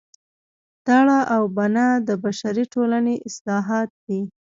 [0.87, 4.21] دړه او بنه د بشري ټولنې اصطلاحات دي